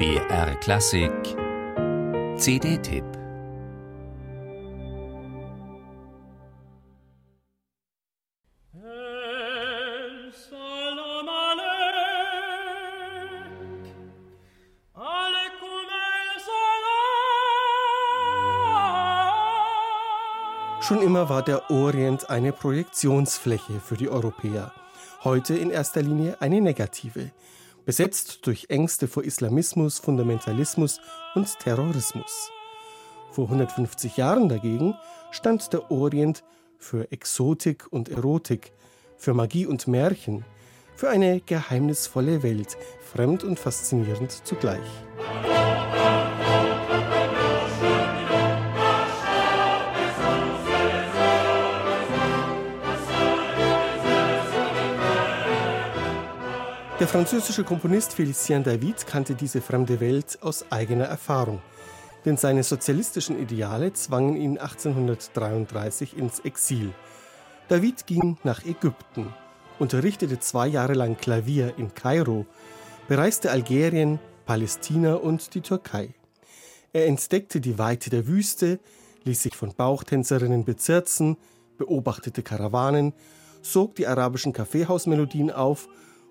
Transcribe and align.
BR 0.00 0.54
Klassik. 0.60 1.12
CD-Tipp 2.38 3.04
Schon 20.80 21.02
immer 21.02 21.28
war 21.28 21.42
der 21.42 21.70
Orient 21.70 22.30
eine 22.30 22.52
Projektionsfläche 22.52 23.80
für 23.80 23.98
die 23.98 24.08
Europäer. 24.08 24.72
Heute 25.24 25.58
in 25.58 25.70
erster 25.70 26.00
Linie 26.00 26.38
eine 26.40 26.62
negative, 26.62 27.32
besetzt 27.90 28.46
durch 28.46 28.66
Ängste 28.68 29.08
vor 29.08 29.24
Islamismus, 29.24 29.98
Fundamentalismus 29.98 31.00
und 31.34 31.58
Terrorismus. 31.58 32.52
Vor 33.32 33.46
150 33.46 34.16
Jahren 34.16 34.48
dagegen 34.48 34.94
stand 35.32 35.72
der 35.72 35.90
Orient 35.90 36.44
für 36.78 37.10
Exotik 37.10 37.88
und 37.90 38.08
Erotik, 38.08 38.70
für 39.16 39.34
Magie 39.34 39.66
und 39.66 39.88
Märchen, 39.88 40.44
für 40.94 41.08
eine 41.08 41.40
geheimnisvolle 41.40 42.44
Welt, 42.44 42.78
fremd 43.12 43.42
und 43.42 43.58
faszinierend 43.58 44.30
zugleich. 44.46 44.78
Der 57.00 57.08
französische 57.08 57.64
Komponist 57.64 58.12
Félicien 58.12 58.62
David 58.62 59.06
kannte 59.06 59.34
diese 59.34 59.62
fremde 59.62 60.00
Welt 60.00 60.36
aus 60.42 60.70
eigener 60.70 61.06
Erfahrung, 61.06 61.62
denn 62.26 62.36
seine 62.36 62.62
sozialistischen 62.62 63.40
Ideale 63.40 63.94
zwangen 63.94 64.36
ihn 64.36 64.58
1833 64.58 66.18
ins 66.18 66.40
Exil. 66.40 66.92
David 67.68 68.06
ging 68.06 68.36
nach 68.44 68.66
Ägypten, 68.66 69.32
unterrichtete 69.78 70.40
zwei 70.40 70.66
Jahre 70.66 70.92
lang 70.92 71.16
Klavier 71.16 71.72
in 71.78 71.94
Kairo, 71.94 72.44
bereiste 73.08 73.50
Algerien, 73.50 74.18
Palästina 74.44 75.14
und 75.14 75.54
die 75.54 75.62
Türkei. 75.62 76.10
Er 76.92 77.06
entdeckte 77.06 77.62
die 77.62 77.78
Weite 77.78 78.10
der 78.10 78.26
Wüste, 78.26 78.78
ließ 79.24 79.42
sich 79.42 79.56
von 79.56 79.72
Bauchtänzerinnen 79.74 80.66
bezirzen, 80.66 81.38
beobachtete 81.78 82.42
Karawanen, 82.42 83.14
sog 83.62 83.94
die 83.94 84.06
arabischen 84.06 84.52
Kaffeehausmelodien 84.52 85.50
auf 85.50 85.88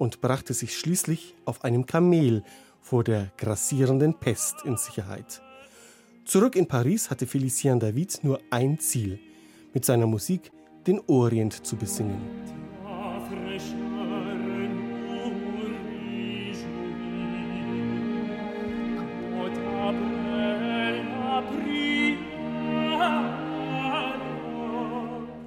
und 0.00 0.22
brachte 0.22 0.54
sich 0.54 0.78
schließlich 0.78 1.34
auf 1.44 1.62
einem 1.62 1.84
Kamel 1.84 2.42
vor 2.80 3.04
der 3.04 3.30
grassierenden 3.36 4.14
Pest 4.14 4.64
in 4.64 4.78
Sicherheit. 4.78 5.42
Zurück 6.24 6.56
in 6.56 6.66
Paris 6.66 7.10
hatte 7.10 7.26
Félicien 7.26 7.78
David 7.78 8.24
nur 8.24 8.40
ein 8.48 8.78
Ziel, 8.80 9.20
mit 9.74 9.84
seiner 9.84 10.06
Musik 10.06 10.50
den 10.86 11.02
Orient 11.06 11.66
zu 11.66 11.76
besingen. 11.76 12.18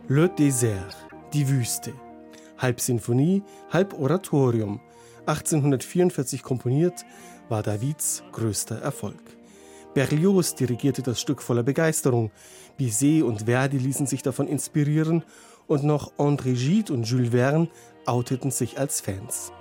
Le 0.10 0.28
Désert, 0.28 0.96
die 1.34 1.48
Wüste 1.50 1.94
halb 2.64 2.82
Sinfonie, 2.82 3.44
halb 3.70 3.94
Oratorium. 3.94 4.80
1844 5.28 6.42
komponiert, 6.42 7.06
war 7.50 7.62
Davids 7.62 8.24
größter 8.32 8.82
Erfolg. 8.82 9.22
Berlioz 9.94 10.56
dirigierte 10.56 11.04
das 11.04 11.22
Stück 11.22 11.42
voller 11.42 11.62
Begeisterung. 11.62 12.32
Bizet 12.78 13.22
und 13.22 13.44
Verdi 13.44 13.78
ließen 13.78 14.08
sich 14.08 14.24
davon 14.24 14.48
inspirieren 14.48 15.24
und 15.68 15.84
noch 15.84 16.14
André 16.18 16.56
Gide 16.56 16.92
und 16.92 17.04
Jules 17.04 17.30
Verne 17.30 17.70
outeten 18.06 18.50
sich 18.50 18.80
als 18.80 19.02
Fans. 19.02 19.52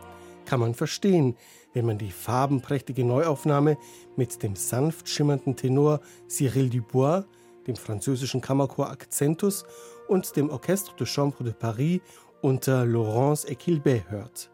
Kann 0.47 0.61
man 0.61 0.75
verstehen, 0.75 1.37
wenn 1.75 1.87
man 1.87 1.99
die 1.99 2.11
farbenprächtige 2.11 3.05
Neuaufnahme 3.05 3.77
mit 4.17 4.43
dem 4.43 4.57
sanft 4.57 5.09
schimmernden 5.09 5.57
Tenor 5.57 6.01
Cyril 6.29 6.71
Dubois, 6.71 7.25
dem 7.67 7.77
französischen 7.77 8.41
Kammerchor 8.41 8.91
Accentus 8.91 9.65
und 10.09 10.35
dem 10.37 10.51
Orchestre 10.51 10.97
de 10.97 11.07
Chambre 11.07 11.45
de 11.45 11.53
Paris 11.53 12.01
unter 12.43 12.85
Laurence 12.85 13.49
Equilbet 13.49 14.11
hört. 14.11 14.51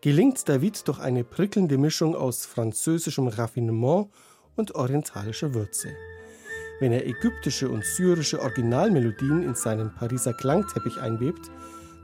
Gelingt 0.00 0.48
David 0.48 0.86
durch 0.88 0.98
eine 0.98 1.24
prickelnde 1.24 1.78
Mischung 1.78 2.14
aus 2.16 2.46
französischem 2.46 3.28
Raffinement 3.28 4.08
und 4.56 4.74
orientalischer 4.74 5.54
Würze. 5.54 5.88
Wenn 6.80 6.92
er 6.92 7.06
ägyptische 7.06 7.68
und 7.68 7.84
syrische 7.84 8.40
Originalmelodien 8.40 9.42
in 9.42 9.54
seinen 9.54 9.94
Pariser 9.94 10.32
Klangteppich 10.32 10.98
einwebt, 10.98 11.50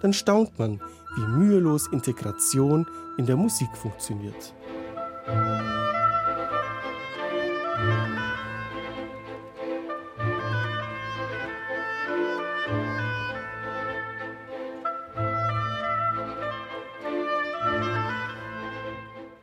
dann 0.02 0.12
staunt 0.12 0.58
man, 0.58 0.80
wie 1.16 1.26
mühelos 1.26 1.86
Integration 1.92 2.86
in 3.16 3.26
der 3.26 3.36
Musik 3.36 3.68
funktioniert. 3.76 4.54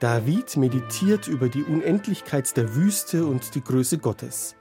David 0.02 0.58
meditiert 0.58 1.28
über 1.28 1.48
die 1.48 1.62
Unendlichkeit 1.62 2.58
der 2.58 2.74
Wüste 2.74 3.28
und 3.28 3.54
die 3.54 3.64
Größe 3.64 4.00
Gottes. 4.00 4.56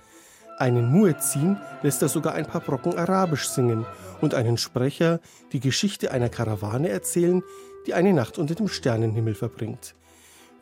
Einen 0.58 0.92
Muezzin 0.92 1.56
lässt 1.82 2.02
er 2.02 2.10
sogar 2.10 2.34
ein 2.34 2.44
paar 2.44 2.60
Brocken 2.60 2.98
Arabisch 2.98 3.48
singen 3.48 3.86
und 4.20 4.34
einen 4.34 4.58
Sprecher 4.58 5.18
die 5.52 5.60
Geschichte 5.60 6.10
einer 6.10 6.28
Karawane 6.28 6.90
erzählen, 6.90 7.42
die 7.86 7.94
eine 7.94 8.12
Nacht 8.12 8.36
unter 8.36 8.54
dem 8.54 8.68
Sternenhimmel 8.68 9.34
verbringt. 9.34 9.94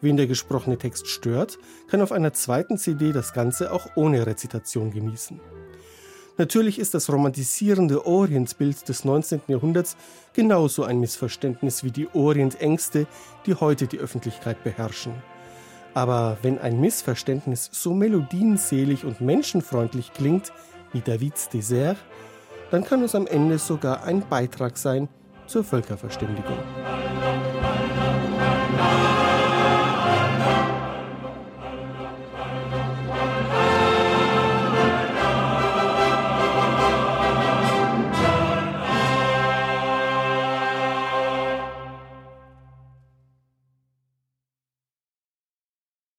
Wen 0.01 0.17
der 0.17 0.29
gesprochene 0.29 0.79
Text 0.79 1.09
stört, 1.09 1.59
kann 1.89 2.01
auf 2.01 2.13
einer 2.13 2.33
zweiten 2.33 2.79
CD 2.79 3.11
das 3.11 3.33
Ganze 3.33 3.73
auch 3.73 3.89
ohne 3.97 4.27
Rezitation 4.27 4.93
genießen. 4.93 5.41
Natürlich 6.39 6.79
ist 6.79 6.95
das 6.95 7.11
romantisierende 7.11 8.07
Orientbild 8.07 8.89
des 8.89 9.05
19. 9.05 9.43
Jahrhunderts 9.49 9.97
genauso 10.35 10.85
ein 10.85 11.01
Missverständnis 11.01 11.83
wie 11.83 11.91
die 11.91 12.09
Orientängste, 12.15 13.09
die 13.45 13.57
heute 13.57 13.89
die 13.89 13.99
Öffentlichkeit 13.99 14.63
beherrschen. 14.63 15.13
Aber 15.95 16.39
wenn 16.43 16.61
ein 16.61 16.81
Missverständnis 16.81 17.69
so 17.73 17.93
melodienselig 17.93 19.05
und 19.05 19.21
menschenfreundlich 19.21 20.13
klingt 20.13 20.53
wie 20.93 21.01
Davids 21.01 21.49
Dessert, 21.49 21.97
dann 22.71 22.85
kann 22.85 23.03
es 23.03 23.17
am 23.17 23.27
Ende 23.27 23.59
sogar 23.59 24.05
ein 24.05 24.23
Beitrag 24.29 24.79
sein 24.79 25.09
zur 25.49 25.65
Völkerverständigung. 25.65 26.59